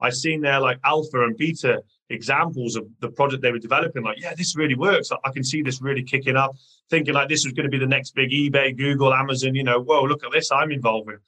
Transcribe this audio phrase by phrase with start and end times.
[0.00, 4.02] I seen their like alpha and beta examples of the project they were developing.
[4.02, 5.10] Like, yeah, this really works.
[5.24, 6.56] I can see this really kicking up.
[6.88, 9.54] Thinking like this was going to be the next big eBay, Google, Amazon.
[9.54, 10.50] You know, whoa, look at this.
[10.52, 11.20] I'm involved with.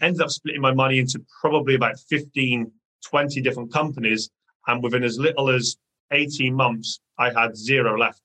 [0.00, 2.70] Ended up splitting my money into probably about 15,
[3.04, 4.30] 20 different companies,
[4.66, 5.76] and within as little as
[6.10, 8.20] 18 months, I had zero left.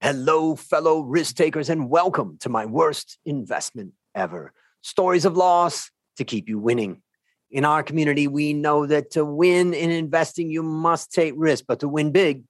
[0.00, 4.52] Hello, fellow risk takers, and welcome to my worst investment ever.
[4.82, 7.02] Stories of loss to keep you winning.
[7.50, 11.80] In our community, we know that to win in investing, you must take risk, but
[11.80, 12.44] to win big,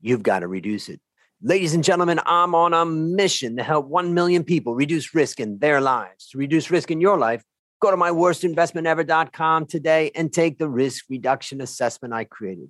[0.00, 1.00] you've got to reduce it.
[1.42, 5.58] Ladies and gentlemen, I'm on a mission to help 1 million people reduce risk in
[5.58, 6.28] their lives.
[6.28, 7.42] To reduce risk in your life,
[7.80, 12.68] go to myworstinvestmentever.com today and take the risk reduction assessment I created.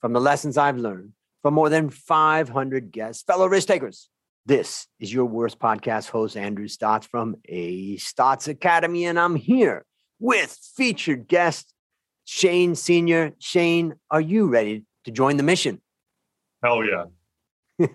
[0.00, 4.08] From the lessons I've learned from more than 500 guests, fellow risk takers,
[4.50, 9.86] this is your worst podcast host, Andrew Stotz from A Stotz Academy, and I'm here
[10.18, 11.72] with featured guest
[12.24, 13.30] Shane Senior.
[13.38, 15.80] Shane, are you ready to join the mission?
[16.64, 17.04] Hell yeah.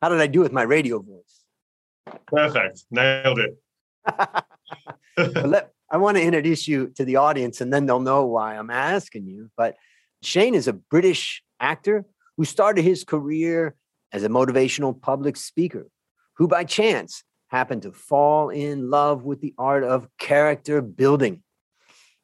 [0.00, 1.42] How did I do with my radio voice?
[2.28, 2.84] Perfect.
[2.92, 3.58] Nailed it.
[5.44, 8.70] let, I want to introduce you to the audience and then they'll know why I'm
[8.70, 9.50] asking you.
[9.56, 9.74] But
[10.22, 12.04] Shane is a British actor
[12.36, 13.74] who started his career
[14.12, 15.88] as a motivational public speaker
[16.36, 21.42] who by chance happened to fall in love with the art of character building.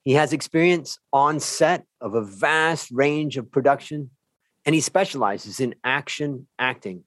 [0.02, 4.10] He has experience on set of a vast range of production,
[4.66, 7.04] and he specializes in action acting,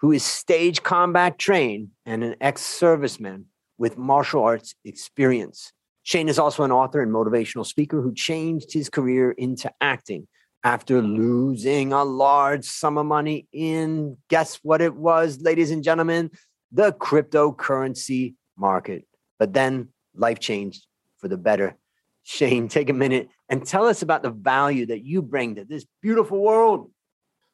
[0.00, 3.44] who is stage combat trained and an ex serviceman
[3.78, 5.72] with martial arts experience.
[6.02, 10.28] Shane is also an author and motivational speaker who changed his career into acting
[10.64, 16.30] after losing a large sum of money in guess what it was, ladies and gentlemen,
[16.72, 19.06] the cryptocurrency market.
[19.38, 20.86] But then life changed
[21.18, 21.76] for the better.
[22.24, 25.86] Shane, take a minute and tell us about the value that you bring to this
[26.02, 26.90] beautiful world.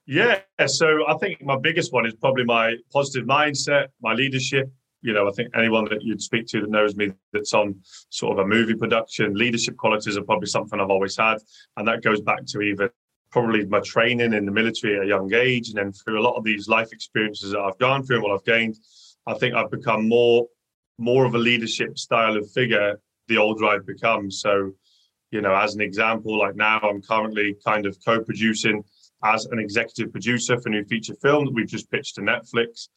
[0.06, 4.70] Yeah, so I think my biggest one is probably my positive mindset, my leadership.
[5.04, 7.76] You know, I think anyone that you'd speak to that knows me that's on
[8.08, 11.36] sort of a movie production, leadership qualities are probably something I've always had.
[11.76, 12.88] And that goes back to even
[13.30, 15.68] probably my training in the military at a young age.
[15.68, 18.32] And then through a lot of these life experiences that I've gone through and what
[18.32, 18.76] I've gained,
[19.26, 20.46] I think I've become more
[20.96, 22.98] more of a leadership style of figure
[23.28, 24.30] the older I've become.
[24.30, 24.72] So,
[25.30, 28.84] you know, as an example, like now I'm currently kind of co-producing
[29.24, 32.88] as an executive producer for a new feature film that we've just pitched to Netflix.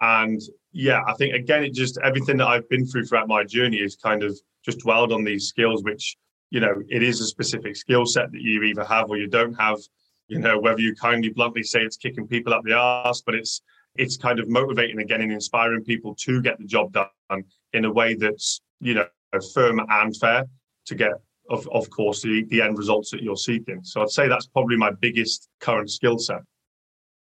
[0.00, 0.40] And
[0.72, 3.96] yeah, I think again, it just everything that I've been through throughout my journey is
[3.96, 6.16] kind of just dwelled on these skills, which
[6.50, 9.54] you know, it is a specific skill set that you either have or you don't
[9.54, 9.78] have.
[10.26, 13.62] You know, whether you kindly bluntly say it's kicking people up the ass, but it's
[13.96, 17.92] it's kind of motivating again and inspiring people to get the job done in a
[17.92, 19.06] way that's you know
[19.54, 20.44] firm and fair
[20.86, 21.12] to get
[21.50, 24.76] of, of course the, the end results that you're seeking so i'd say that's probably
[24.76, 26.40] my biggest current skill set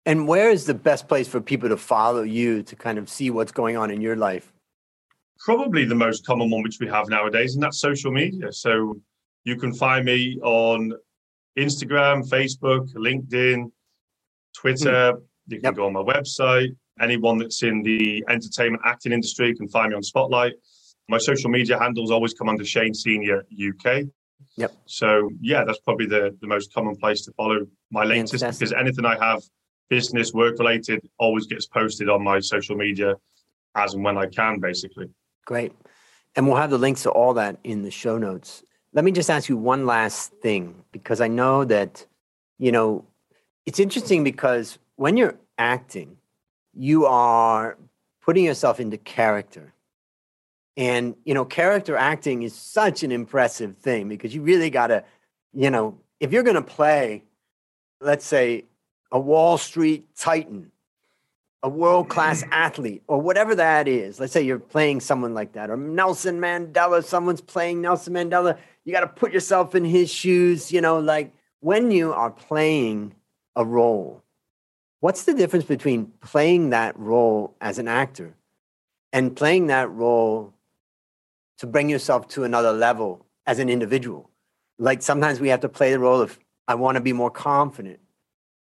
[0.06, 3.30] and where is the best place for people to follow you to kind of see
[3.30, 4.52] what's going on in your life
[5.40, 8.96] probably the most common one which we have nowadays and that's social media so
[9.46, 10.92] you can find me on
[11.58, 13.72] Instagram, Facebook, LinkedIn,
[14.54, 15.14] Twitter.
[15.14, 15.22] Mm.
[15.48, 15.76] You can yep.
[15.76, 16.76] go on my website.
[17.00, 20.54] Anyone that's in the entertainment acting industry can find me on Spotlight.
[21.08, 24.06] My social media handles always come under Shane Senior UK.
[24.58, 24.74] Yep.
[24.86, 28.70] So yeah, that's probably the, the most common place to follow my latest Fantastic.
[28.70, 29.44] because anything I have
[29.90, 33.16] business work related always gets posted on my social media
[33.76, 35.10] as and when I can, basically.
[35.46, 35.74] Great.
[36.36, 38.64] And we'll have the links to all that in the show notes.
[38.94, 42.06] Let me just ask you one last thing because I know that,
[42.58, 43.06] you know,
[43.66, 46.18] it's interesting because when you're acting,
[46.74, 47.78] you are
[48.22, 49.74] putting yourself into character.
[50.78, 55.04] And, you know, character acting is such an impressive thing because you really got to,
[55.54, 57.24] you know, if you're going to play,
[58.02, 58.66] let's say,
[59.12, 60.72] a Wall Street Titan,
[61.64, 65.70] a world class athlete, or whatever that is, let's say you're playing someone like that,
[65.70, 70.72] or Nelson Mandela, someone's playing Nelson Mandela, you got to put yourself in his shoes.
[70.72, 73.16] You know, like when you are playing
[73.56, 74.24] a role,
[75.00, 78.36] what's the difference between playing that role as an actor
[79.12, 80.54] and playing that role
[81.58, 84.30] to bring yourself to another level as an individual?
[84.78, 86.38] Like sometimes we have to play the role of,
[86.68, 88.00] I want to be more confident,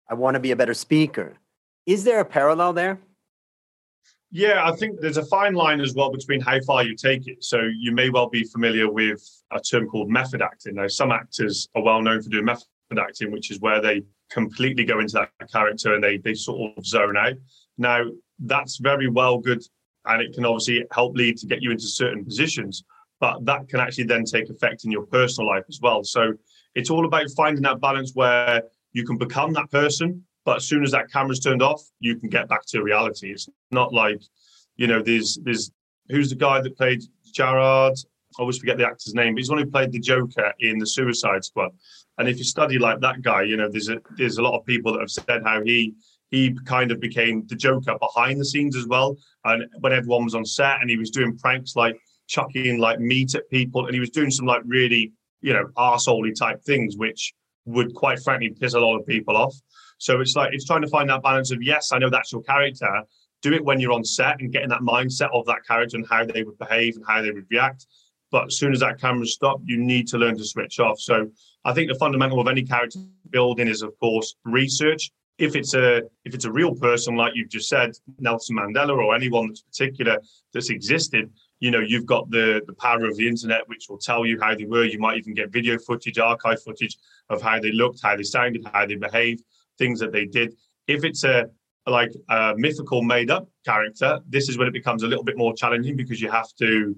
[0.09, 1.37] I want to be a better speaker.
[1.85, 2.99] Is there a parallel there?
[4.31, 7.43] Yeah, I think there's a fine line as well between how far you take it.
[7.43, 9.21] So you may well be familiar with
[9.51, 10.75] a term called method acting.
[10.75, 12.67] Now, some actors are well known for doing method
[12.99, 16.85] acting, which is where they completely go into that character and they they sort of
[16.85, 17.33] zone out.
[17.77, 18.03] Now,
[18.39, 19.63] that's very well good,
[20.05, 22.83] and it can obviously help lead to get you into certain positions.
[23.19, 26.03] but that can actually then take effect in your personal life as well.
[26.03, 26.33] So
[26.75, 28.63] it's all about finding that balance where
[28.93, 32.29] you can become that person, but as soon as that camera's turned off, you can
[32.29, 33.31] get back to reality.
[33.31, 34.21] It's not like,
[34.77, 35.71] you know, there's there's
[36.09, 37.03] who's the guy that played
[37.33, 37.95] Gerard?
[38.37, 40.85] I always forget the actor's name, but he's one who played the Joker in the
[40.85, 41.71] Suicide Squad.
[42.17, 44.65] And if you study like that guy, you know, there's a there's a lot of
[44.65, 45.93] people that have said how he
[46.31, 49.17] he kind of became the Joker behind the scenes as well.
[49.45, 53.35] And when everyone was on set and he was doing pranks like chucking like meat
[53.35, 55.11] at people, and he was doing some like really,
[55.41, 57.33] you know, arseholey type things, which
[57.69, 59.55] would quite frankly piss a lot of people off.
[59.97, 62.41] So it's like it's trying to find that balance of yes, I know that's your
[62.41, 63.03] character.
[63.41, 66.25] Do it when you're on set and getting that mindset of that character and how
[66.25, 67.85] they would behave and how they would react.
[68.31, 70.99] But as soon as that camera stopped, you need to learn to switch off.
[70.99, 71.29] So
[71.65, 72.99] I think the fundamental of any character
[73.29, 75.11] building is, of course, research.
[75.37, 79.15] If it's a if it's a real person, like you've just said, Nelson Mandela or
[79.15, 80.17] anyone that's particular
[80.53, 84.25] that's existed, you know, you've got the the power of the internet, which will tell
[84.25, 84.85] you how they were.
[84.85, 86.97] You might even get video footage, archive footage
[87.29, 89.43] of how they looked, how they sounded, how they behaved,
[89.77, 90.55] things that they did.
[90.87, 91.49] If it's a
[91.87, 95.53] like a mythical made up character, this is when it becomes a little bit more
[95.53, 96.95] challenging because you have to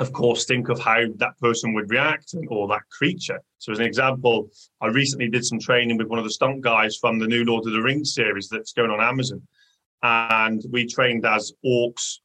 [0.00, 3.38] of course, think of how that person would react or that creature.
[3.58, 4.48] So, as an example,
[4.80, 7.66] I recently did some training with one of the stunt guys from the new Lord
[7.66, 9.42] of the Rings series that's going on Amazon.
[10.02, 12.20] And we trained as orcs,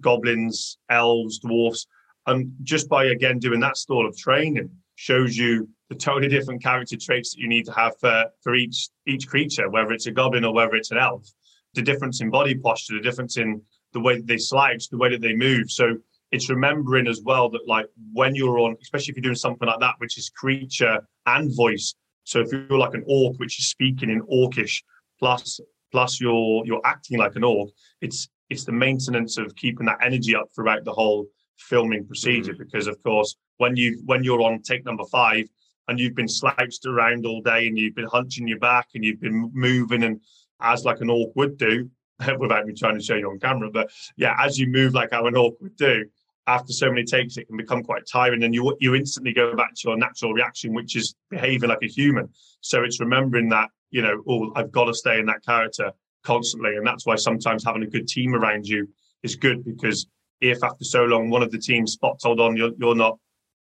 [0.00, 1.86] goblins, elves, dwarfs.
[2.26, 6.96] And just by, again, doing that sort of training shows you the totally different character
[7.00, 10.44] traits that you need to have for, for each, each creature, whether it's a goblin
[10.44, 11.26] or whether it's an elf.
[11.74, 13.62] The difference in body posture, the difference in
[13.92, 15.70] the way that they slouch, the way that they move.
[15.70, 15.96] So,
[16.30, 19.80] it's remembering as well that like when you're on, especially if you're doing something like
[19.80, 21.94] that, which is creature and voice.
[22.24, 24.82] So if you're like an orc, which is speaking in orcish,
[25.18, 27.70] plus plus you're you're acting like an orc,
[28.00, 32.52] it's it's the maintenance of keeping that energy up throughout the whole filming procedure.
[32.52, 32.62] Mm-hmm.
[32.64, 35.46] Because of course, when you when you're on take number five
[35.88, 39.20] and you've been slouched around all day and you've been hunching your back and you've
[39.20, 40.20] been moving and
[40.60, 41.88] as like an orc would do,
[42.38, 45.26] without me trying to show you on camera, but yeah, as you move like how
[45.26, 46.04] an orc would do,
[46.46, 49.74] after so many takes, it can become quite tiring, and you you instantly go back
[49.74, 52.28] to your natural reaction, which is behaving like a human.
[52.60, 55.92] So it's remembering that you know, oh, I've got to stay in that character
[56.28, 58.86] constantly, and that's why sometimes having a good team around you
[59.22, 60.06] is good because
[60.40, 63.18] if after so long one of the team spots hold on, you're you're not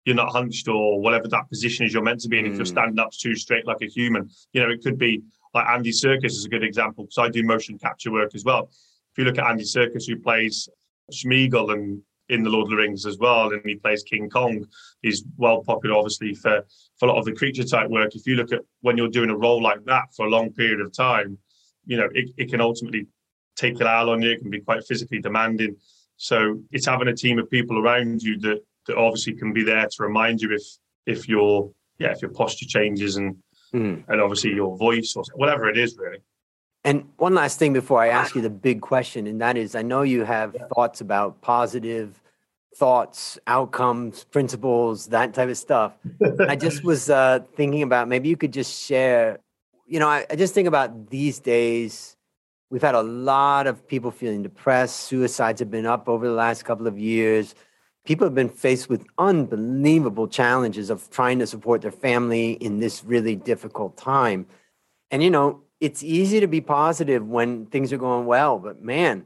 [0.06, 2.51] you're not hunched or whatever that position is you're meant to be, and mm.
[2.51, 2.77] if you're hmm.
[2.77, 5.21] standing up too straight like a human, you know, it could be
[5.54, 8.69] like Andy Serkis is a good example because I do motion capture work as well.
[9.12, 10.68] If you look at Andy Serkis, who plays
[11.12, 14.65] Smeagol and in the Lord of the Rings as well, and he plays King Kong.
[15.01, 16.65] He's well popular, obviously, for,
[16.98, 18.15] for a lot of the creature type work.
[18.15, 20.81] If you look at when you're doing a role like that for a long period
[20.81, 21.38] of time,
[21.88, 23.07] you know, it, it can ultimately
[23.56, 24.31] take an hour on you.
[24.31, 25.75] It can be quite physically demanding.
[26.18, 29.88] So it's having a team of people around you that, that obviously can be there
[29.88, 30.63] to remind you if
[31.06, 33.38] if your yeah if your posture changes and
[33.74, 34.04] mm.
[34.07, 36.19] and obviously your voice or whatever it is really.
[36.84, 39.81] And one last thing before I ask you the big question, and that is I
[39.81, 40.68] know you have yeah.
[40.74, 42.22] thoughts about positive
[42.78, 45.98] thoughts, outcomes, principles, that type of stuff.
[46.48, 49.40] I just was uh, thinking about maybe you could just share,
[49.88, 52.16] you know, I, I just think about these days.
[52.69, 55.00] We've had a lot of people feeling depressed.
[55.01, 57.56] Suicides have been up over the last couple of years.
[58.06, 63.04] People have been faced with unbelievable challenges of trying to support their family in this
[63.04, 64.45] really difficult time.
[65.09, 69.26] And, you know, it's easy to be positive when things are going well, but man,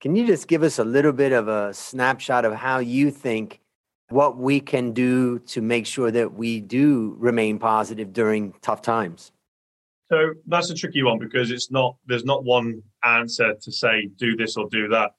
[0.00, 3.60] can you just give us a little bit of a snapshot of how you think
[4.08, 9.30] what we can do to make sure that we do remain positive during tough times?
[10.10, 14.36] So that's a tricky one because it's not there's not one answer to say do
[14.36, 15.12] this or do that.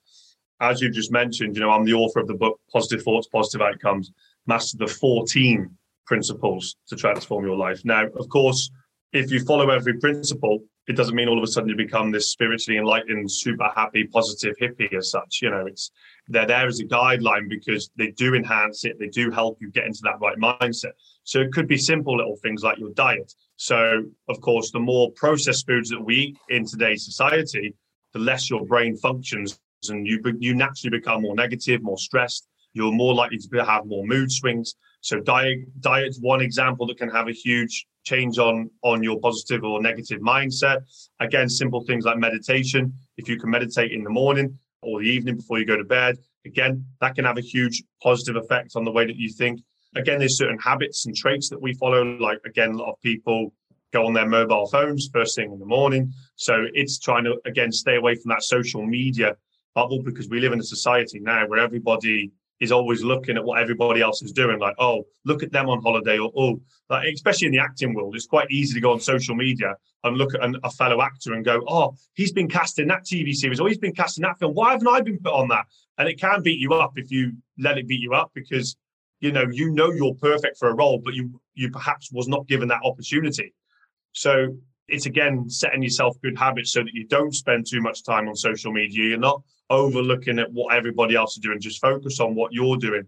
[0.60, 3.62] As you've just mentioned, you know, I'm the author of the book Positive Thoughts, Positive
[3.62, 4.12] Outcomes,
[4.48, 5.70] master the 14
[6.06, 7.82] principles to transform your life.
[7.86, 8.70] Now, of course,
[9.14, 12.30] if you follow every principle, it doesn't mean all of a sudden you become this
[12.30, 15.40] spiritually enlightened, super happy, positive hippie as such.
[15.42, 15.92] You know, it's
[16.28, 19.86] they're there as a guideline because they do enhance it, they do help you get
[19.86, 20.94] into that right mindset.
[21.24, 23.34] So it could be simple little things like your diet.
[23.58, 27.76] So, of course, the more processed foods that we eat in today's society,
[28.14, 32.48] the less your brain functions, and you you naturally become more negative, more stressed.
[32.74, 34.76] You're more likely to have more mood swings.
[35.02, 39.64] So diet diet's one example that can have a huge change on on your positive
[39.64, 40.84] or negative mindset.
[41.20, 42.94] Again, simple things like meditation.
[43.18, 46.18] If you can meditate in the morning or the evening before you go to bed,
[46.46, 49.62] again, that can have a huge positive effect on the way that you think.
[49.96, 52.04] Again, there's certain habits and traits that we follow.
[52.04, 53.54] Like again, a lot of people
[53.92, 56.14] go on their mobile phones first thing in the morning.
[56.36, 59.36] So it's trying to again stay away from that social media
[59.74, 62.32] bubble because we live in a society now where everybody
[62.62, 64.60] is always looking at what everybody else is doing.
[64.60, 68.16] Like, oh, look at them on holiday, or oh, like especially in the acting world,
[68.16, 71.34] it's quite easy to go on social media and look at an, a fellow actor
[71.34, 74.22] and go, oh, he's been cast in that TV series, or he's been cast in
[74.22, 74.54] that film.
[74.54, 75.66] Why haven't I been put on that?
[75.98, 78.78] And it can beat you up if you let it beat you up because
[79.20, 82.48] you know you know you're perfect for a role, but you you perhaps was not
[82.48, 83.54] given that opportunity.
[84.12, 84.56] So
[84.88, 88.36] it's again setting yourself good habits so that you don't spend too much time on
[88.36, 89.10] social media.
[89.10, 89.42] You're not
[89.72, 91.60] overlooking at what everybody else is doing.
[91.60, 93.04] Just focus on what you're doing,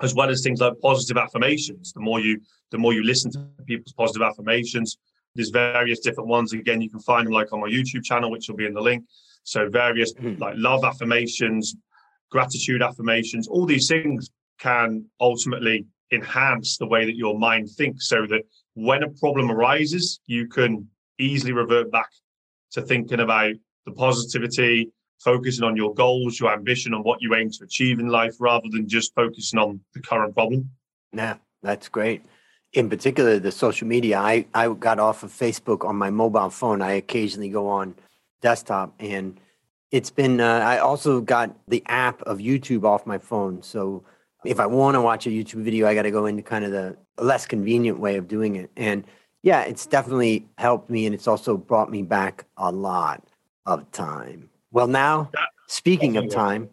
[0.00, 1.92] as well as things like positive affirmations.
[1.92, 2.40] The more you
[2.70, 4.98] the more you listen to people's positive affirmations,
[5.34, 6.52] there's various different ones.
[6.52, 8.80] Again, you can find them like on my YouTube channel, which will be in the
[8.80, 9.04] link.
[9.42, 10.40] So various mm-hmm.
[10.40, 11.74] like love affirmations,
[12.30, 18.26] gratitude affirmations, all these things can ultimately enhance the way that your mind thinks so
[18.26, 18.42] that
[18.74, 20.88] when a problem arises, you can
[21.18, 22.10] easily revert back
[22.72, 23.54] to thinking about
[23.86, 28.08] the positivity, focusing on your goals, your ambition, and what you aim to achieve in
[28.08, 30.70] life rather than just focusing on the current problem.
[31.12, 32.22] Yeah, that's great.
[32.72, 36.82] In particular, the social media, I, I got off of Facebook on my mobile phone.
[36.82, 37.94] I occasionally go on
[38.40, 39.40] desktop and
[39.90, 43.62] it's been, uh, I also got the app of YouTube off my phone.
[43.62, 44.04] So
[44.44, 46.72] if I want to watch a YouTube video, I got to go into kind of
[46.72, 48.70] the less convenient way of doing it.
[48.76, 49.04] And
[49.42, 53.24] yeah, it's definitely helped me and it's also brought me back a lot
[53.64, 54.50] of time.
[54.78, 55.32] Well, now,
[55.66, 56.70] speaking of time,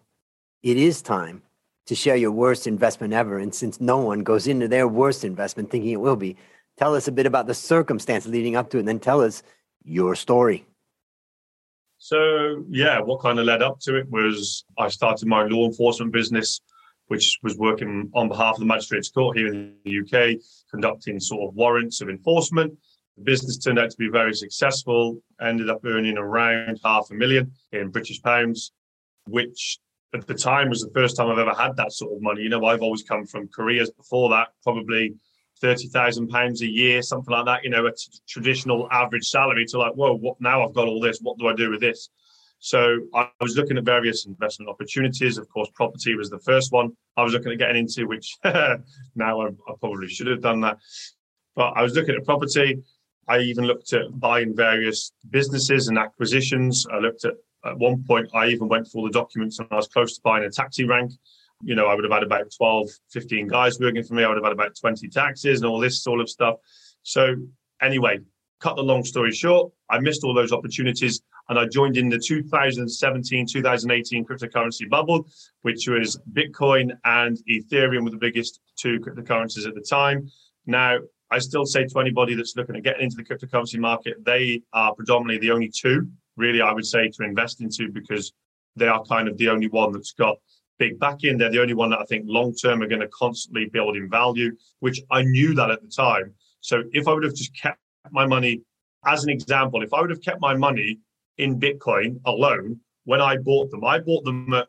[0.61, 1.41] it is time
[1.87, 3.39] to share your worst investment ever.
[3.39, 6.35] And since no one goes into their worst investment thinking it will be,
[6.77, 9.41] tell us a bit about the circumstance leading up to it and then tell us
[9.83, 10.67] your story.
[11.97, 16.13] So, yeah, what kind of led up to it was I started my law enforcement
[16.13, 16.61] business
[17.07, 21.49] which was working on behalf of the Magistrates Court here in the UK, conducting sort
[21.49, 22.77] of warrants of enforcement.
[23.17, 27.51] The business turned out to be very successful, ended up earning around half a million
[27.71, 28.73] in British pounds,
[29.27, 29.79] which
[30.13, 32.41] at the time was the first time I've ever had that sort of money.
[32.41, 35.13] You know, I've always come from careers before that, probably
[35.61, 37.63] thirty thousand pounds a year, something like that.
[37.63, 40.65] You know, a t- traditional average salary to like, whoa, what now?
[40.65, 41.19] I've got all this.
[41.21, 42.09] What do I do with this?
[42.59, 45.37] So I was looking at various investment opportunities.
[45.37, 49.41] Of course, property was the first one I was looking at getting into, which now
[49.41, 50.77] I, I, probably should have done that.
[51.55, 52.81] But I was looking at property.
[53.27, 56.85] I even looked at buying various businesses and acquisitions.
[56.91, 57.33] I looked at,
[57.65, 60.21] at one point, I even went through all the documents and I was close to
[60.21, 61.11] buying a taxi rank.
[61.63, 64.23] You know, I would have had about 12, 15 guys working for me.
[64.23, 66.57] I would have had about 20 taxis and all this sort of stuff.
[67.03, 67.35] So,
[67.81, 68.19] anyway,
[68.59, 72.19] cut the long story short, I missed all those opportunities and I joined in the
[72.19, 75.27] 2017 2018 cryptocurrency bubble,
[75.61, 80.29] which was Bitcoin and Ethereum were the biggest two cryptocurrencies at the time.
[80.65, 80.97] Now,
[81.31, 84.93] I still say to anybody that's looking at getting into the cryptocurrency market, they are
[84.93, 88.33] predominantly the only two, really, I would say, to invest into because
[88.75, 90.37] they are kind of the only one that's got
[90.77, 91.37] big backing.
[91.37, 94.09] They're the only one that I think long term are going to constantly build in
[94.09, 96.33] value, which I knew that at the time.
[96.61, 97.79] So if I would have just kept
[98.11, 98.61] my money,
[99.05, 100.99] as an example, if I would have kept my money
[101.37, 103.83] in Bitcoin alone when I bought them.
[103.83, 104.67] I bought them at,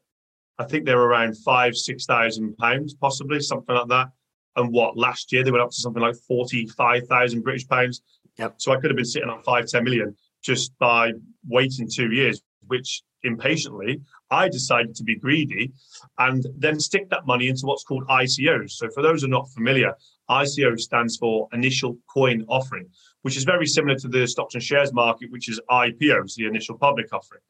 [0.58, 4.08] I think they were around five, six thousand pounds, possibly something like that.
[4.56, 8.02] And what last year they went up to something like forty-five thousand British pounds.
[8.38, 8.54] Yep.
[8.58, 11.12] So I could have been sitting on five, ten million just by
[11.48, 15.72] waiting two years, which impatiently I decided to be greedy
[16.18, 18.72] and then stick that money into what's called ICOs.
[18.72, 19.94] So for those who are not familiar,
[20.30, 22.88] ICO stands for initial coin offering
[23.26, 26.78] which is very similar to the stocks and shares market, which is IPOs, the initial
[26.78, 27.40] public offering.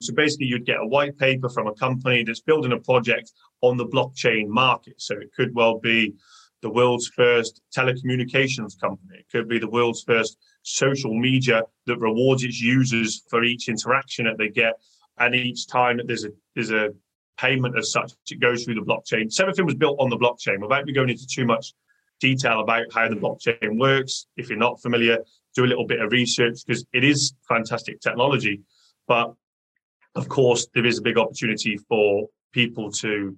[0.00, 3.76] So basically, you'd get a white paper from a company that's building a project on
[3.76, 4.94] the blockchain market.
[4.98, 6.14] So it could well be
[6.64, 9.18] the world's first telecommunications company.
[9.18, 14.24] It could be the world's first social media that rewards its users for each interaction
[14.24, 14.72] that they get,
[15.18, 16.88] and each time that there's a there's a
[17.36, 19.30] payment as such, it goes through the blockchain.
[19.30, 20.58] So everything was built on the blockchain.
[20.60, 21.74] Without me going into too much
[22.18, 24.26] detail about how the blockchain works.
[24.38, 25.18] If you're not familiar,
[25.54, 28.62] do a little bit of research because it is fantastic technology.
[29.06, 29.34] But
[30.14, 33.36] of course, there is a big opportunity for people to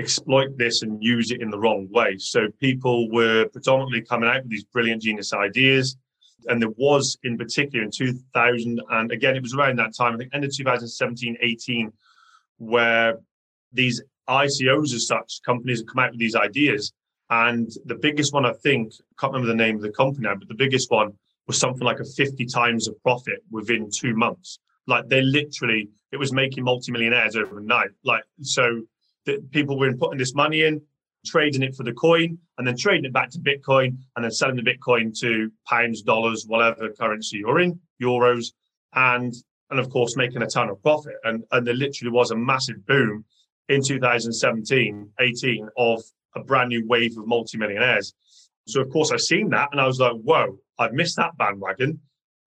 [0.00, 2.16] exploit this and use it in the wrong way.
[2.18, 5.96] So people were predominantly coming out with these brilliant genius ideas.
[6.48, 10.16] And there was in particular in 2000, and again, it was around that time, I
[10.16, 11.92] think end of 2017, 18,
[12.56, 13.18] where
[13.72, 16.92] these ICOs as such, companies have come out with these ideas
[17.30, 20.34] and the biggest one, I think, I can't remember the name of the company now,
[20.34, 21.12] but the biggest one
[21.46, 24.58] was something like a 50 times of profit within two months.
[24.88, 27.90] Like they literally, it was making multimillionaires overnight.
[28.04, 28.82] Like, so
[29.26, 30.80] the, people were putting this money in,
[31.26, 34.56] trading it for the coin, and then trading it back to Bitcoin, and then selling
[34.56, 38.52] the Bitcoin to pounds, dollars, whatever currency you're in, euros,
[38.94, 39.34] and
[39.70, 41.14] and of course making a ton of profit.
[41.24, 43.24] And and there literally was a massive boom
[43.68, 46.02] in 2017, 18 of
[46.34, 48.14] a brand new wave of multimillionaires.
[48.66, 52.00] So of course I've seen that and I was like, whoa, I've missed that bandwagon.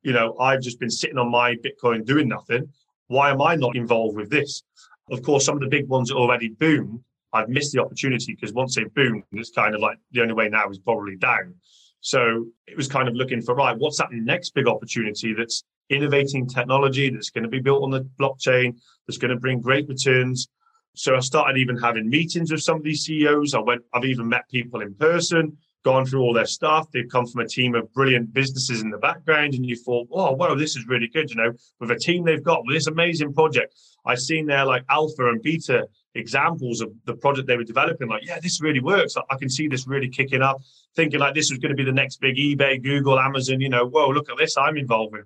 [0.04, 2.70] You know, I've just been sitting on my Bitcoin doing nothing.
[3.08, 4.64] Why am I not involved with this?
[5.12, 7.04] Of course, some of the big ones already boomed.
[7.34, 10.50] I've missed the opportunity because once they boomed, it's kind of like the only way
[10.50, 11.56] now is probably down.
[12.02, 16.48] So it was kind of looking for right, what's that next big opportunity that's innovating
[16.48, 20.50] technology that's going to be built on the blockchain, that's going to bring great returns.
[20.96, 23.56] So I started even having meetings with some of these CEOs.
[23.56, 26.90] I went, I've even met people in person, gone through all their stuff.
[26.92, 30.32] They've come from a team of brilliant businesses in the background, and you thought, oh,
[30.32, 31.30] wow, this is really good.
[31.30, 33.76] You know, with a team they've got with this amazing project.
[34.06, 38.08] I've seen their like alpha and beta examples of the project they were developing.
[38.08, 39.16] Like, yeah, this really works.
[39.30, 40.62] I can see this really kicking up.
[40.96, 43.62] Thinking like this was going to be the next big eBay, Google, Amazon.
[43.62, 44.58] You know, whoa, look at this.
[44.58, 45.26] I'm involved with.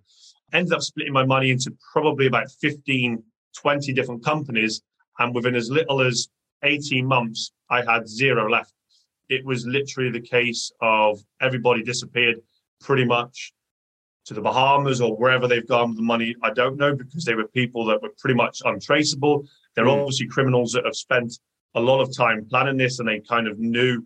[0.54, 3.22] Ended up splitting my money into probably about 15,
[3.56, 4.82] 20 different companies.
[5.20, 6.30] And within as little as
[6.64, 8.74] 18 months, I had zero left.
[9.30, 12.38] It was literally the case of everybody disappeared
[12.80, 13.54] pretty much
[14.26, 16.36] to the Bahamas or wherever they've gone with the money.
[16.44, 19.48] I don't know because they were people that were pretty much untraceable.
[19.76, 20.02] They're mm.
[20.02, 21.40] obviously criminals that have spent
[21.76, 24.06] a lot of time planning this and they kind of knew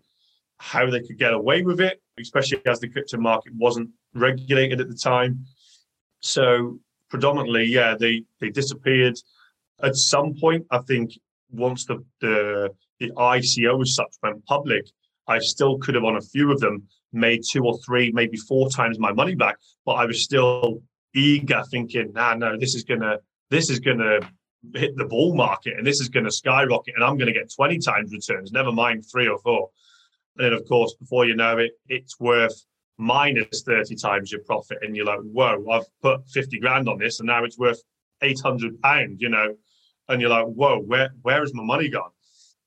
[0.58, 4.88] how they could get away with it, especially as the crypto market wasn't regulated at
[4.88, 5.44] the time.
[6.20, 9.18] So predominantly, yeah, they they disappeared.
[9.82, 11.18] At some point, I think
[11.50, 14.86] once the the, the ICO as such went public,
[15.32, 18.68] I still could have on a few of them made two or three, maybe four
[18.70, 19.56] times my money back.
[19.84, 20.82] But I was still
[21.14, 23.18] eager, thinking, nah, no, this is gonna
[23.50, 24.20] this is gonna
[24.74, 28.12] hit the bull market and this is gonna skyrocket and I'm gonna get 20 times
[28.12, 29.70] returns, never mind three or four.
[30.36, 32.64] And then of course, before you know it, it's worth
[32.98, 34.78] minus 30 times your profit.
[34.82, 37.82] And you're like, whoa, I've put 50 grand on this and now it's worth
[38.22, 39.54] 800 pounds, you know,
[40.08, 42.10] and you're like, whoa, where, where is my money gone?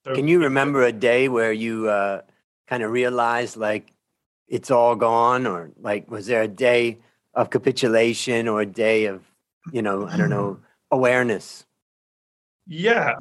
[0.06, 2.22] So, Can you remember a day where you uh,
[2.68, 3.92] kind of realized like
[4.48, 7.00] it's all gone or like, was there a day
[7.34, 9.24] of capitulation or a day of,
[9.72, 10.60] you know, I don't know,
[10.92, 11.66] awareness?
[12.68, 13.16] Yeah.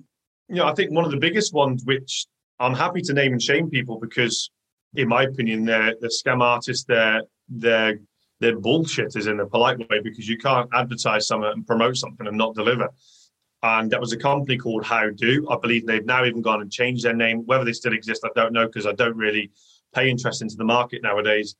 [0.48, 2.26] You know, I think one of the biggest ones, which
[2.60, 4.50] I'm happy to name and shame people because
[4.94, 6.84] in my opinion, they're, they're scam artists.
[6.84, 7.98] They're they're
[8.40, 12.36] they're bullshitters in a polite way because you can't advertise something and promote something and
[12.36, 12.88] not deliver.
[13.64, 15.46] And that was a company called Howdoo.
[15.50, 17.46] I believe they've now even gone and changed their name.
[17.46, 19.50] Whether they still exist, I don't know because I don't really
[19.94, 21.56] pay interest into the market nowadays.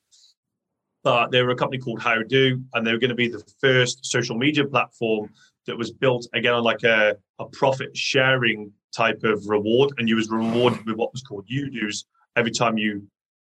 [1.02, 4.04] But they were a company called Howdoo, and they were going to be the first
[4.04, 5.30] social media platform
[5.66, 10.16] that was built again on like a, a profit sharing type of reward, and you
[10.16, 12.04] was rewarded with what was called Udos
[12.36, 13.06] every time you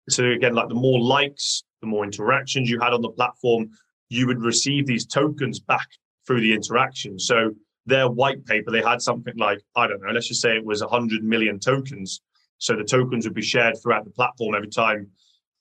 [0.09, 3.71] so again, like the more likes, the more interactions you had on the platform,
[4.11, 5.89] you would receive these tokens back
[6.27, 7.19] through the interaction.
[7.19, 7.55] So
[7.87, 10.81] their white paper, they had something like, I don't know, let's just say it was
[10.81, 12.23] 100 million tokens.
[12.59, 15.09] So the tokens would be shared throughout the platform every time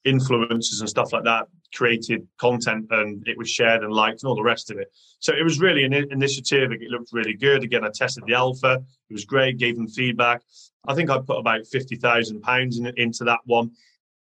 [0.06, 4.36] influencers and stuff like that created content and it was shared and liked and all
[4.36, 4.92] the rest of it.
[5.20, 6.72] So it was really an initiative.
[6.72, 7.64] It looked really good.
[7.64, 8.84] Again, I tested the alpha.
[9.10, 10.42] It was great, gave them feedback.
[10.88, 13.72] I think I put about £50,000 in, into that one.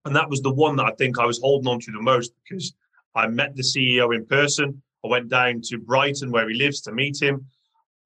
[0.05, 2.33] And that was the one that I think I was holding on to the most
[2.42, 2.74] because
[3.14, 4.83] I met the CEO in person.
[5.05, 7.46] I went down to Brighton where he lives to meet him.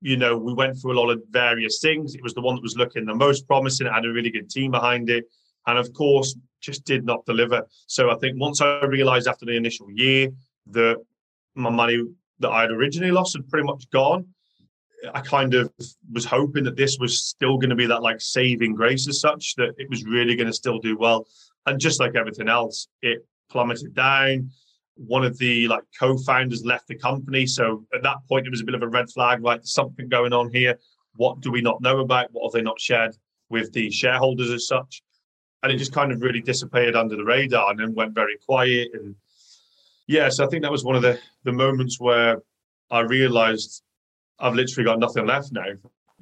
[0.02, 2.14] You know, we went through a lot of various things.
[2.14, 3.86] It was the one that was looking the most promising.
[3.86, 5.24] It had a really good team behind it.
[5.66, 7.66] And of course, just did not deliver.
[7.86, 10.28] So I think once I realized after the initial year
[10.66, 10.96] that
[11.54, 12.02] my money
[12.40, 14.26] that I had originally lost had pretty much gone,
[15.14, 15.72] I kind of
[16.12, 19.54] was hoping that this was still going to be that like saving grace as such,
[19.56, 21.26] that it was really going to still do well.
[21.66, 24.50] And just like everything else, it plummeted down.
[24.96, 27.46] One of the like co-founders left the company.
[27.46, 30.08] So at that point, it was a bit of a red flag, like there's something
[30.08, 30.78] going on here.
[31.16, 32.28] What do we not know about?
[32.32, 33.16] What have they not shared
[33.48, 35.02] with the shareholders as such?
[35.62, 38.90] And it just kind of really disappeared under the radar and then went very quiet.
[38.94, 39.14] And
[40.06, 42.42] yeah, so I think that was one of the the moments where
[42.90, 43.82] I realized
[44.38, 45.72] I've literally got nothing left now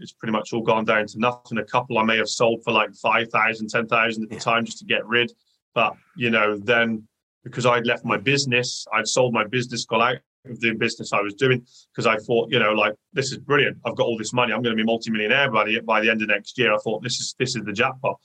[0.00, 1.58] it's pretty much all gone down to nothing.
[1.58, 4.84] A couple I may have sold for like 5,000, 10,000 at the time just to
[4.84, 5.32] get rid.
[5.74, 7.06] But, you know, then
[7.44, 11.20] because I'd left my business, I'd sold my business, got out of the business I
[11.20, 13.78] was doing because I thought, you know, like this is brilliant.
[13.84, 14.52] I've got all this money.
[14.52, 16.72] I'm going to be multimillionaire by the by the end of next year.
[16.72, 18.18] I thought this is this is the jackpot.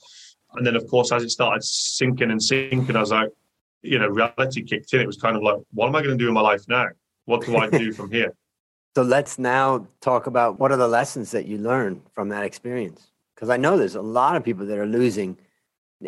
[0.54, 3.30] And then of course, as it started sinking and sinking, I was like,
[3.82, 5.00] you know, reality kicked in.
[5.00, 6.86] It was kind of like, what am I going to do in my life now?
[7.26, 8.34] What do I do from here?
[8.96, 13.08] So let's now talk about what are the lessons that you learned from that experience?
[13.34, 15.36] Because I know there's a lot of people that are losing.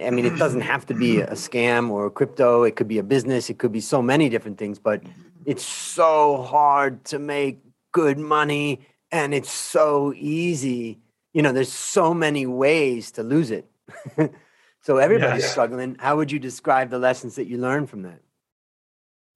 [0.04, 2.98] I mean, it doesn't have to be a scam or a crypto, it could be
[2.98, 5.02] a business, it could be so many different things, but
[5.46, 7.60] it's so hard to make
[7.92, 10.98] good money and it's so easy.
[11.32, 13.70] you know, there's so many ways to lose it.
[14.82, 15.50] so everybody's Yeah.
[15.50, 15.96] struggling.
[15.98, 18.20] How would you describe the lessons that you learned from that?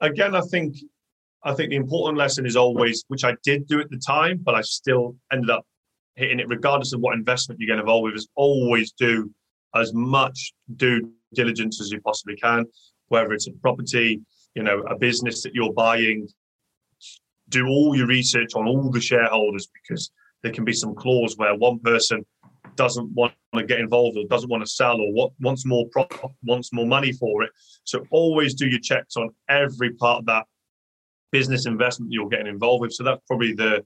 [0.01, 0.77] again, I think
[1.45, 4.55] I think the important lesson is always, which I did do at the time, but
[4.55, 5.65] I still ended up
[6.17, 9.31] hitting it, regardless of what investment you get involved with, is always do
[9.75, 12.65] as much due diligence as you possibly can,
[13.09, 14.21] whether it's a property,
[14.55, 16.29] you know, a business that you're buying.
[17.49, 20.11] Do all your research on all the shareholders because
[20.43, 22.25] there can be some clause where one person
[22.77, 26.31] doesn't want to get involved or doesn't want to sell or what wants more profit,
[26.43, 27.51] wants more money for it.
[27.85, 30.47] So always do your checks on every part of that
[31.31, 32.93] business investment you're getting involved with.
[32.93, 33.85] So that's probably the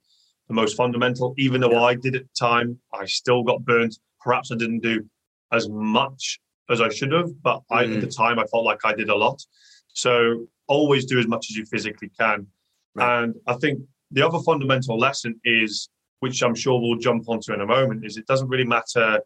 [0.48, 1.34] the most fundamental.
[1.38, 3.98] Even though I did at the time, I still got burnt.
[4.20, 5.04] Perhaps I didn't do
[5.52, 8.16] as much as I should have, but I at the mm.
[8.16, 9.40] time I felt like I did a lot.
[9.92, 12.46] So always do as much as you physically can.
[12.94, 13.22] Right.
[13.22, 13.80] And I think
[14.10, 15.88] the other fundamental lesson is,
[16.20, 19.20] which I'm sure we'll jump onto in a moment, is it doesn't really matter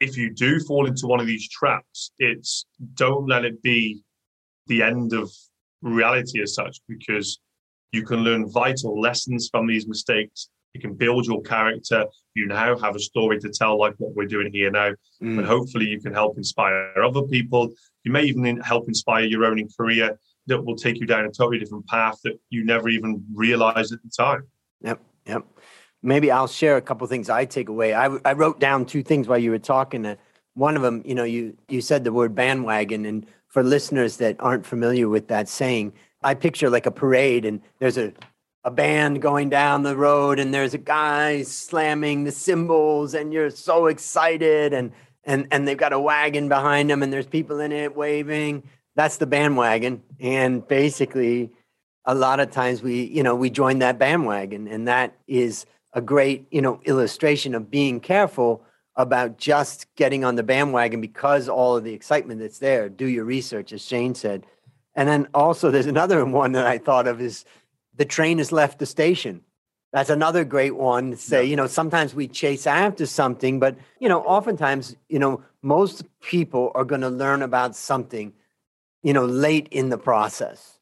[0.00, 2.12] if you do fall into one of these traps.
[2.18, 4.02] It's don't let it be
[4.66, 5.30] the end of
[5.80, 7.40] reality as such, because
[7.92, 10.48] you can learn vital lessons from these mistakes.
[10.74, 12.06] You can build your character.
[12.34, 14.90] You now have a story to tell, like what we're doing here now.
[15.22, 15.38] Mm.
[15.38, 17.72] And hopefully, you can help inspire other people.
[18.04, 21.58] You may even help inspire your own career that will take you down a totally
[21.58, 24.42] different path that you never even realized at the time.
[24.82, 25.44] Yep, yep.
[26.02, 27.94] Maybe I'll share a couple things I take away.
[27.94, 30.04] I, I wrote down two things while you were talking.
[30.04, 30.16] Uh,
[30.54, 34.36] one of them, you know, you you said the word bandwagon, and for listeners that
[34.40, 38.12] aren't familiar with that saying, I picture like a parade, and there's a
[38.64, 43.50] a band going down the road, and there's a guy slamming the cymbals, and you're
[43.50, 44.92] so excited, and
[45.24, 48.62] and and they've got a wagon behind them, and there's people in it waving.
[48.94, 51.50] That's the bandwagon, and basically
[52.04, 56.00] a lot of times we you know we join that bandwagon and that is a
[56.00, 58.64] great you know illustration of being careful
[58.96, 62.88] about just getting on the bandwagon because all of the excitement that's there.
[62.90, 64.44] Do your research as shane said.
[64.94, 67.44] And then also there's another one that i thought of is
[67.96, 69.42] the train has left the station
[69.92, 74.08] that's another great one to say you know sometimes we chase after something but you
[74.08, 78.32] know oftentimes you know most people are going to learn about something
[79.02, 80.78] you know late in the process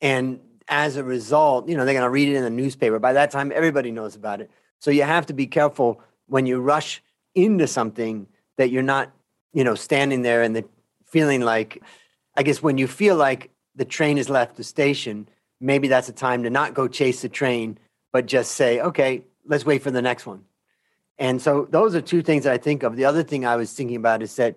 [0.00, 2.98] and as a result, you know, they're going to read it in the newspaper.
[2.98, 4.50] By that time, everybody knows about it.
[4.78, 7.02] So you have to be careful when you rush
[7.34, 8.26] into something
[8.58, 9.10] that you're not,
[9.52, 10.64] you know, standing there and the
[11.06, 11.82] feeling like,
[12.36, 15.28] I guess when you feel like the train has left the station,
[15.60, 17.78] maybe that's a time to not go chase the train,
[18.12, 20.44] but just say, okay, let's wait for the next one.
[21.18, 22.96] And so those are two things that I think of.
[22.96, 24.56] The other thing I was thinking about is that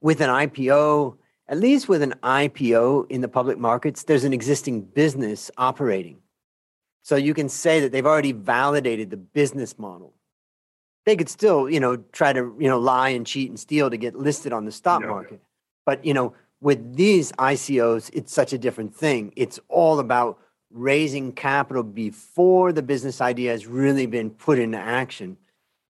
[0.00, 1.16] with an IPO,
[1.48, 6.18] at least with an IPO in the public markets, there's an existing business operating.
[7.02, 10.14] So you can say that they've already validated the business model.
[11.04, 13.96] They could still, you know, try to, you know, lie and cheat and steal to
[13.96, 15.08] get listed on the stock Yeah.
[15.08, 15.40] market.
[15.84, 19.32] But, you know, with these ICOs, it's such a different thing.
[19.36, 20.38] It's all about
[20.70, 25.36] raising capital before the business idea has really been put into action.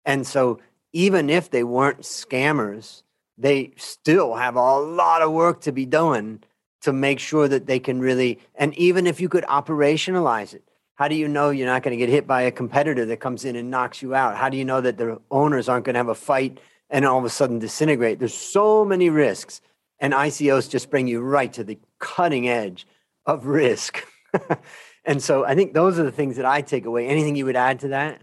[0.05, 0.59] And so
[0.93, 3.03] even if they weren't scammers,
[3.39, 6.43] they still have a lot of work to be done
[6.81, 10.63] to make sure that they can really and even if you could operationalize it
[10.97, 13.45] how do you know you're not going to get hit by a competitor that comes
[13.45, 15.99] in and knocks you out how do you know that the owners aren't going to
[15.99, 16.59] have a fight
[16.91, 19.61] and all of a sudden disintegrate there's so many risks
[20.03, 22.87] and icos just bring you right to the cutting edge
[23.25, 24.07] of risk
[25.07, 27.57] and so i think those are the things that i take away anything you would
[27.57, 28.21] add to that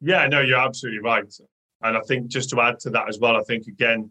[0.00, 1.32] Yeah, no, you're absolutely right.
[1.82, 4.10] And I think just to add to that as well, I think again,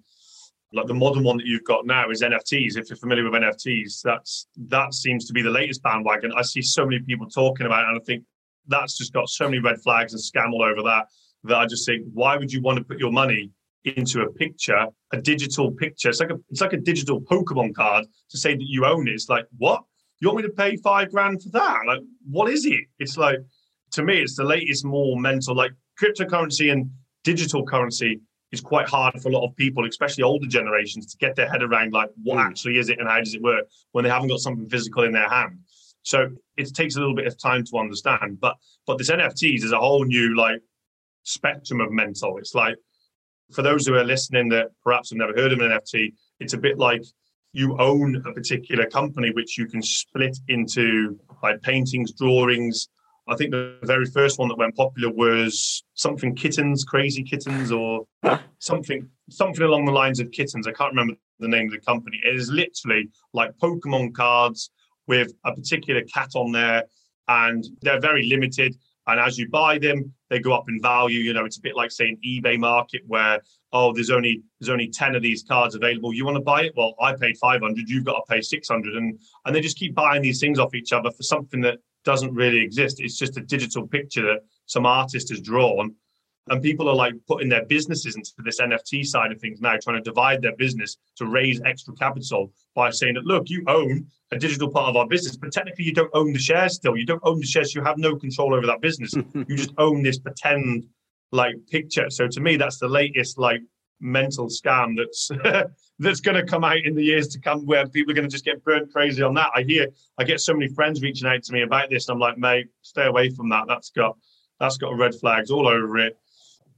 [0.72, 2.78] like the modern one that you've got now is NFTs.
[2.78, 6.32] If you're familiar with NFTs, that's that seems to be the latest bandwagon.
[6.38, 8.24] I see so many people talking about it, and I think
[8.68, 11.08] that's just got so many red flags and scam all over that
[11.46, 13.50] that I just think, why would you want to put your money
[13.86, 16.10] into a picture, a digital picture?
[16.10, 19.12] It's like a it's like a digital Pokemon card to say that you own it.
[19.12, 19.84] It's like, what?
[20.20, 21.80] You want me to pay five grand for that?
[21.88, 22.86] Like, what is it?
[23.00, 23.40] It's like
[23.92, 26.90] to me, it's the latest, more mental, like cryptocurrency and
[27.24, 28.20] digital currency
[28.52, 31.62] is quite hard for a lot of people, especially older generations, to get their head
[31.62, 32.46] around like what Mm.
[32.48, 35.12] actually is it and how does it work when they haven't got something physical in
[35.12, 35.60] their hand.
[36.04, 38.40] So it takes a little bit of time to understand.
[38.40, 38.56] But
[38.88, 40.62] but this NFTs is a whole new like
[41.24, 42.38] spectrum of mental.
[42.38, 42.76] It's like
[43.52, 46.58] for those who are listening that perhaps have never heard of an NFT, it's a
[46.58, 47.04] bit like
[47.54, 52.90] you own a particular company which you can split into like paintings, drawings.
[53.28, 58.06] I think the very first one that went popular was something kittens, crazy kittens, or
[58.60, 60.68] something something along the lines of kittens.
[60.68, 62.20] I can't remember the name of the company.
[62.24, 64.72] It is literally like Pokemon cards
[65.08, 66.84] with a particular cat on there,
[67.28, 68.76] and they're very limited.
[69.12, 71.20] And as you buy them, they go up in value.
[71.20, 73.42] You know, it's a bit like saying eBay market where
[73.72, 76.14] oh, there's only there's only ten of these cards available.
[76.14, 76.74] You want to buy it?
[76.76, 77.90] Well, I paid five hundred.
[77.90, 80.74] You've got to pay six hundred, and and they just keep buying these things off
[80.74, 83.00] each other for something that doesn't really exist.
[83.00, 85.96] It's just a digital picture that some artist has drawn.
[86.48, 89.98] And people are like putting their businesses into this NFT side of things now, trying
[89.98, 94.38] to divide their business to raise extra capital by saying that, look, you own a
[94.38, 96.98] digital part of our business, but technically you don't own the shares still.
[96.98, 97.76] You don't own the shares.
[97.76, 99.14] You have no control over that business.
[99.34, 100.88] you just own this pretend
[101.32, 102.10] like picture.
[102.10, 103.62] So to me, that's the latest like
[104.02, 105.30] mental scam that's
[106.00, 108.32] that's going to come out in the years to come where people are going to
[108.32, 109.52] just get burnt crazy on that.
[109.56, 112.08] I hear I get so many friends reaching out to me about this.
[112.08, 113.66] And I'm like, mate, stay away from that.
[113.68, 114.18] That's got
[114.60, 116.18] that's got red flags all over it.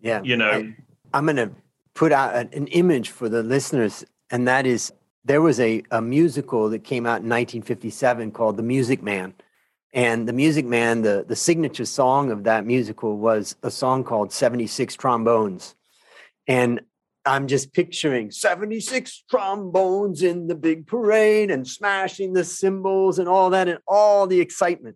[0.02, 0.22] Yeah.
[0.24, 0.76] You know, I,
[1.14, 1.52] I'm going to
[1.94, 4.92] put out an image for the listeners, and that is
[5.24, 9.34] there was a, a musical that came out in 1957 called The Music Man.
[9.94, 14.32] And The Music Man, the, the signature song of that musical was a song called
[14.32, 15.76] 76 Trombones.
[16.48, 16.82] And
[17.26, 23.52] I'm just picturing 76 trombones in the big parade and smashing the cymbals and all
[23.52, 24.96] that and all the excitement.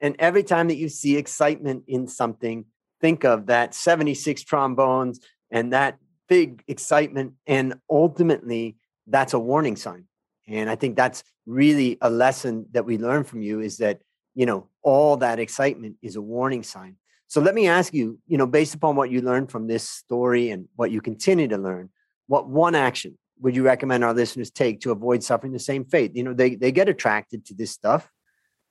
[0.00, 2.64] And every time that you see excitement in something,
[3.00, 7.34] think of that 76 trombones and that big excitement.
[7.46, 10.04] And ultimately, that's a warning sign.
[10.46, 14.00] And I think that's really a lesson that we learn from you is that,
[14.34, 16.96] you know, all that excitement is a warning sign.
[17.26, 20.50] So let me ask you, you know, based upon what you learned from this story
[20.50, 21.90] and what you continue to learn,
[22.26, 26.14] what one action would you recommend our listeners take to avoid suffering the same fate?
[26.14, 28.10] You know, they, they get attracted to this stuff.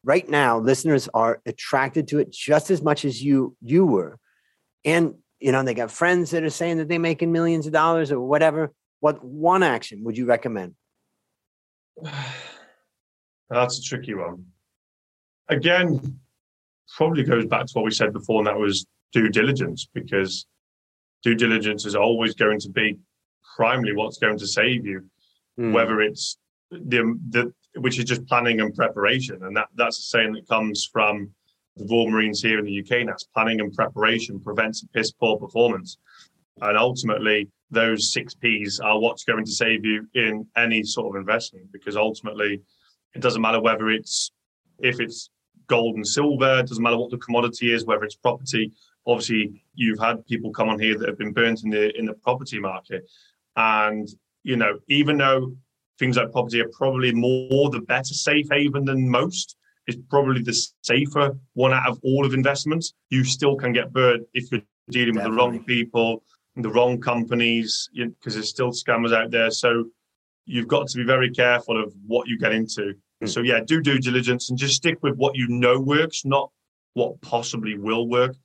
[0.04, 4.18] Right now, listeners are attracted to it just as much as you you were.
[4.86, 8.12] And, you know, they got friends that are saying that they're making millions of dollars
[8.12, 8.72] or whatever.
[9.02, 10.76] What one action would you recommend?
[13.50, 14.46] That's a tricky one.
[15.50, 16.20] Again,
[16.96, 20.46] probably goes back to what we said before, and that was due diligence, because
[21.24, 22.98] due diligence is always going to be
[23.56, 25.04] primarily what's going to save you,
[25.60, 25.72] mm.
[25.72, 26.38] whether it's
[26.72, 30.90] the, the which is just planning and preparation, and that that's a saying that comes
[30.92, 31.30] from
[31.78, 33.02] the Royal Marines here in the UK.
[33.02, 35.98] And that's planning and preparation prevents a piss poor performance,
[36.62, 41.20] and ultimately those six P's are what's going to save you in any sort of
[41.20, 42.62] investment, because ultimately
[43.14, 44.32] it doesn't matter whether it's
[44.80, 45.30] if it's
[45.68, 46.60] gold and silver.
[46.60, 48.72] It doesn't matter what the commodity is, whether it's property.
[49.08, 52.14] Obviously, you've had people come on here that have been burnt in the in the
[52.14, 53.10] property market,
[53.56, 54.08] and
[54.44, 55.56] you know, even though
[56.00, 60.56] things like property are probably more the better safe haven than most, it's probably the
[60.82, 62.94] safer one out of all of investments.
[63.10, 65.30] You still can get burnt if you're dealing Definitely.
[65.30, 66.24] with the wrong people,
[66.56, 69.52] the wrong companies, because you know, there's still scammers out there.
[69.52, 69.86] So
[70.46, 72.94] you've got to be very careful of what you get into.
[73.24, 73.30] Mm.
[73.30, 76.52] So yeah, do due diligence and just stick with what you know works, not
[76.94, 78.36] what possibly will work.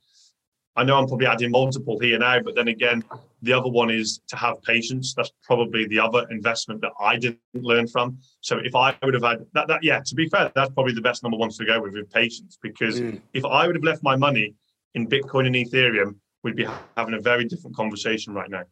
[0.77, 3.03] I know I'm probably adding multiple here now, but then again,
[3.41, 5.13] the other one is to have patience.
[5.13, 8.17] That's probably the other investment that I didn't learn from.
[8.41, 11.01] So if I would have had that, that yeah, to be fair, that's probably the
[11.01, 12.57] best number one to go with with patience.
[12.61, 13.21] Because mm.
[13.33, 14.53] if I would have left my money
[14.95, 18.63] in Bitcoin and Ethereum, we'd be having a very different conversation right now.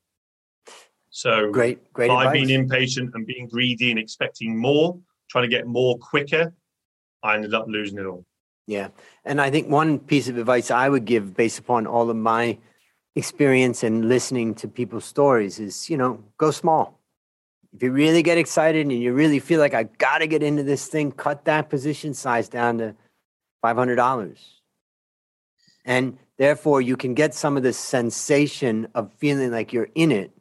[1.09, 2.09] So great, great.
[2.09, 2.33] By advice.
[2.33, 6.53] being impatient and being greedy and expecting more, trying to get more quicker,
[7.21, 8.25] I ended up losing it all.
[8.65, 8.89] Yeah.
[9.25, 12.57] And I think one piece of advice I would give based upon all of my
[13.15, 16.99] experience and listening to people's stories is, you know, go small.
[17.75, 20.63] If you really get excited and you really feel like I got to get into
[20.63, 22.95] this thing, cut that position size down to
[23.63, 24.37] $500.
[25.85, 30.31] And therefore, you can get some of the sensation of feeling like you're in it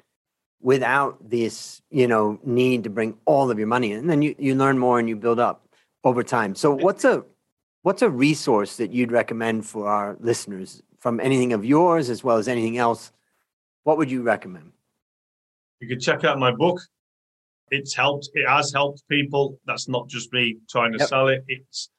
[0.60, 4.00] without this, you know, need to bring all of your money in.
[4.00, 5.66] And then you, you learn more and you build up
[6.04, 6.54] over time.
[6.54, 7.24] So what's a
[7.82, 12.38] what's a resource that you'd recommend for our listeners from anything of yours as well
[12.38, 13.12] as anything else?
[13.84, 14.72] What would you recommend?
[15.80, 16.80] You could check out my book.
[17.70, 19.58] It's helped, it has helped people.
[19.66, 21.08] That's not just me trying to yep.
[21.08, 21.44] sell it.
[21.48, 21.90] It's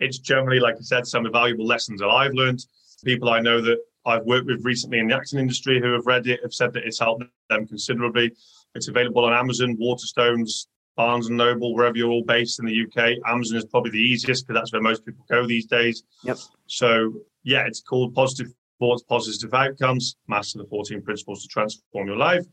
[0.00, 2.64] it's generally, like I said, some of the valuable lessons that I've learned.
[3.04, 6.26] People I know that I've worked with recently in the acting industry who have read
[6.26, 8.32] it have said that it's helped them considerably.
[8.74, 10.66] It's available on Amazon, Waterstones,
[10.98, 13.18] Barnes and Noble, wherever you're all based in the UK.
[13.24, 16.02] Amazon is probably the easiest because that's where most people go these days.
[16.24, 16.38] Yep.
[16.66, 22.16] So yeah, it's called Positive Thoughts, Positive Outcomes, Master the 14 Principles to Transform Your
[22.16, 22.44] Life.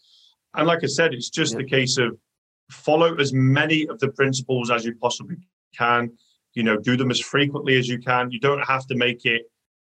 [0.53, 1.63] And like I said, it's just yep.
[1.63, 2.15] a case of
[2.69, 5.37] follow as many of the principles as you possibly
[5.75, 6.11] can.
[6.53, 8.29] You know, do them as frequently as you can.
[8.29, 9.41] You don't have to make it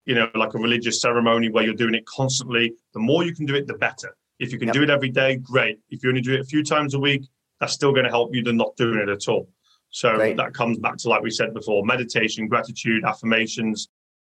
[0.06, 2.74] you know, like a religious ceremony where you're doing it constantly.
[2.94, 4.16] The more you can do it, the better.
[4.40, 4.74] If you can yep.
[4.74, 5.78] do it every day, great.
[5.90, 7.24] If you only do it a few times a week,
[7.62, 9.48] that's still going to help you than not doing it at all.
[9.92, 10.36] So great.
[10.38, 13.88] that comes back to, like we said before, meditation, gratitude, affirmations,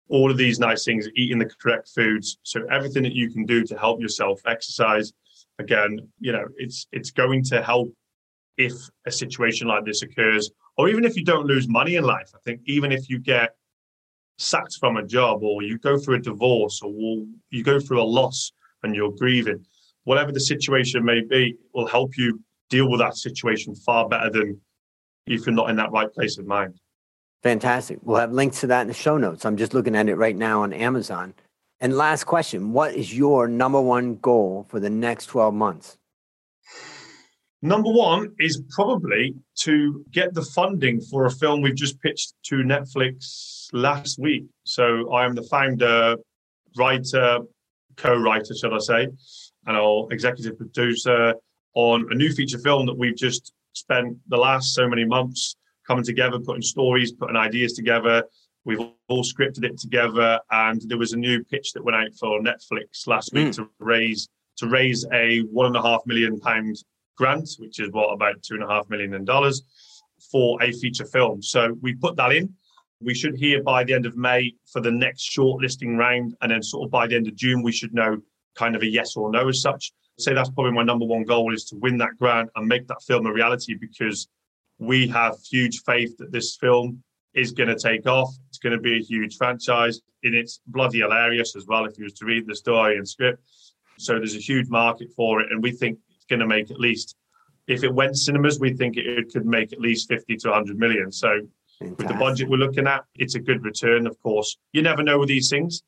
[0.09, 2.37] all of these nice things, eating the correct foods.
[2.43, 5.13] So everything that you can do to help yourself exercise.
[5.59, 7.93] Again, you know, it's it's going to help
[8.57, 8.73] if
[9.07, 12.31] a situation like this occurs, or even if you don't lose money in life.
[12.35, 13.55] I think even if you get
[14.37, 16.91] sacked from a job, or you go through a divorce, or
[17.51, 19.63] you go through a loss and you're grieving,
[20.03, 22.41] whatever the situation may be, will help you
[22.73, 24.59] deal with that situation far better than
[25.27, 26.73] if you're not in that right place of mind.
[27.43, 27.99] Fantastic.
[28.01, 29.45] We'll have links to that in the show notes.
[29.45, 31.35] I'm just looking at it right now on Amazon.
[31.79, 35.97] And last question What is your number one goal for the next 12 months?
[37.61, 42.55] Number one is probably to get the funding for a film we've just pitched to
[42.55, 44.45] Netflix last week.
[44.63, 46.17] So I am the founder,
[46.75, 47.39] writer,
[47.97, 49.07] co writer, shall I say,
[49.65, 51.35] and our executive producer
[51.75, 55.55] on a new feature film that we've just spent the last so many months
[55.85, 58.23] coming together, putting stories, putting ideas together.
[58.65, 62.39] We've all scripted it together, and there was a new pitch that went out for
[62.39, 63.55] Netflix last week mm.
[63.55, 66.77] to raise to raise a one and a half million pound
[67.17, 69.63] grant, which is what about two and a half million dollars
[70.31, 71.41] for a feature film.
[71.41, 72.53] So we put that in.
[73.01, 76.63] We should hear by the end of May for the next shortlisting round, and then
[76.63, 78.21] sort of by the end of June we should know
[78.55, 79.91] kind of a yes or no as such.
[80.19, 83.01] Say that's probably my number one goal is to win that grant and make that
[83.01, 84.27] film a reality because
[84.77, 88.29] we have huge faith that this film is going to take off.
[88.49, 92.03] It's going to be a huge franchise, and it's bloody hilarious as well if you
[92.03, 93.41] was to read the story and script.
[93.97, 96.79] So there's a huge market for it, and we think it's going to make at
[96.79, 97.15] least,
[97.67, 101.11] if it went cinemas, we think it could make at least 50 to 100 million.
[101.11, 101.39] So
[101.79, 101.97] Fantastic.
[101.97, 104.05] with the budget we're looking at, it's a good return.
[104.05, 105.81] Of course, you never know with these things,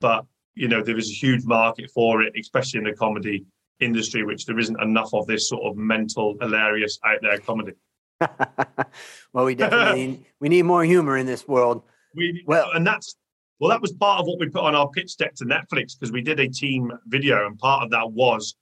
[0.00, 3.44] but you know there is a huge market for it, especially in the comedy
[3.82, 7.72] industry, which there isn't enough of this sort of mental, hilarious out there comedy.
[9.32, 11.82] well, we definitely we need more humor in this world.
[12.14, 13.16] We well, and that's
[13.58, 16.12] well, that was part of what we put on our pitch deck to Netflix because
[16.12, 18.56] we did a team video, and part of that was,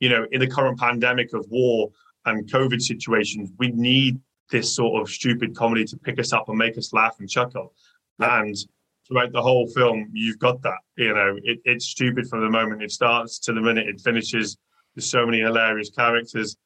[0.00, 1.90] you know, in the current pandemic of war
[2.24, 6.56] and COVID situations, we need this sort of stupid comedy to pick us up and
[6.56, 7.74] make us laugh and chuckle.
[8.18, 8.56] And
[9.08, 10.78] throughout the whole film, you've got that.
[10.96, 14.56] You know, it, it's stupid from the moment it starts to the minute it finishes.
[14.94, 16.56] There's so many hilarious characters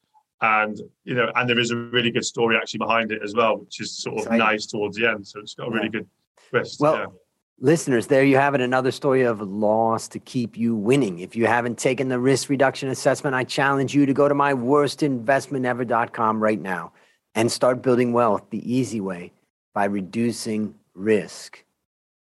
[0.43, 3.57] and you know, and there is a really good story actually behind it as well,
[3.57, 4.39] which is sort of Exciting.
[4.39, 5.25] nice towards the end.
[5.25, 6.01] So it's got a really yeah.
[6.01, 6.07] good
[6.49, 6.81] twist.
[6.81, 7.05] Well, yeah.
[7.59, 8.59] listeners, there you have it.
[8.59, 11.19] Another story of loss to keep you winning.
[11.19, 14.53] If you haven't taken the risk reduction assessment, I challenge you to go to my
[14.53, 16.91] worstinvestmentever.com right now
[17.35, 19.31] and start building wealth the easy way
[19.73, 21.62] by reducing risk.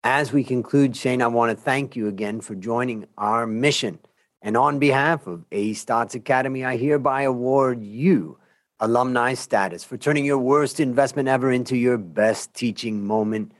[0.04, 4.00] As we conclude, Shane, I want to thank you again for joining our mission
[4.42, 8.38] and on behalf of A Stotz Academy, I hereby award you
[8.80, 13.52] alumni status for turning your worst investment ever into your best teaching moment.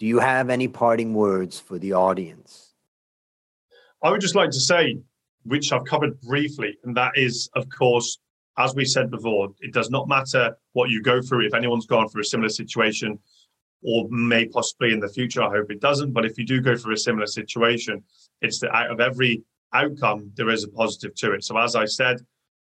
[0.00, 2.74] Do you have any parting words for the audience?
[4.02, 4.98] I would just like to say,
[5.44, 8.18] which I've covered briefly, and that is, of course,
[8.58, 11.46] as we said before, it does not matter what you go through.
[11.46, 13.20] If anyone's gone through a similar situation,
[13.86, 16.12] or may possibly in the future, I hope it doesn't.
[16.12, 18.02] But if you do go through a similar situation,
[18.42, 21.44] it's that out of every outcome, there is a positive to it.
[21.44, 22.18] So, as I said,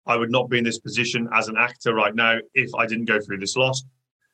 [0.08, 3.06] I would not be in this position as an actor right now if I didn't
[3.06, 3.84] go through this loss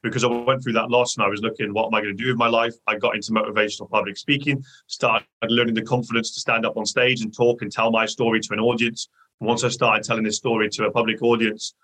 [0.02, 2.24] because I went through that loss and I was looking, what am I going to
[2.24, 2.74] do with my life?
[2.88, 7.22] I got into motivational public speaking, started learning the confidence to stand up on stage
[7.22, 9.10] and talk and tell my story to an audience.
[9.42, 11.76] Once I started telling this story to a public audience,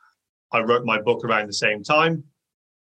[0.51, 2.23] I wrote my book around the same time.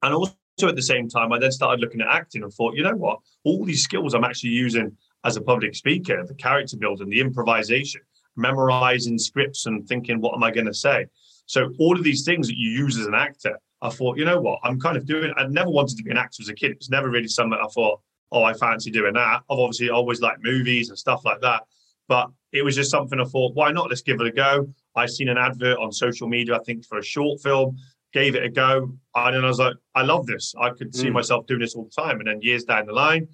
[0.01, 2.83] And also at the same time, I then started looking at acting and thought, you
[2.83, 3.19] know what?
[3.43, 8.01] All these skills I'm actually using as a public speaker, the character building, the improvisation,
[8.35, 11.07] memorizing scripts and thinking, what am I going to say?
[11.45, 14.39] So all of these things that you use as an actor, I thought, you know
[14.39, 15.33] what, I'm kind of doing.
[15.37, 16.71] I never wanted to be an actor as a kid.
[16.71, 17.99] It was never really something I thought,
[18.31, 19.41] oh, I fancy doing that.
[19.49, 21.63] I've obviously always liked movies and stuff like that,
[22.07, 23.89] but it was just something I thought, why not?
[23.89, 24.67] Let's give it a go.
[24.95, 27.77] I seen an advert on social media, I think, for a short film.
[28.13, 30.53] Gave it a go, and then I was like, I love this.
[30.59, 31.13] I could see mm.
[31.13, 32.19] myself doing this all the time.
[32.19, 33.27] And then years down the line,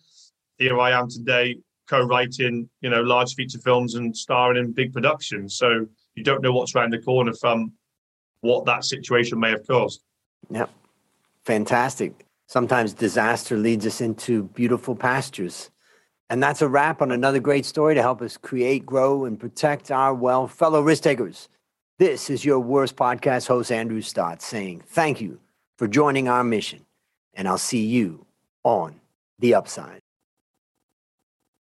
[0.57, 5.57] here I am today, co-writing, you know, large feature films and starring in big productions.
[5.57, 7.73] So you don't know what's around the corner from
[8.41, 10.03] what that situation may have caused.
[10.51, 10.69] Yep.
[11.45, 12.25] Fantastic.
[12.45, 15.69] Sometimes disaster leads us into beautiful pastures.
[16.29, 19.91] And that's a wrap on another great story to help us create, grow, and protect
[19.91, 20.51] our wealth.
[20.51, 21.49] Fellow risk takers,
[21.99, 25.39] this is your worst podcast host, Andrew Stotz, saying thank you
[25.77, 26.85] for joining our mission.
[27.33, 28.25] And I'll see you
[28.63, 28.99] on
[29.39, 30.01] the upside.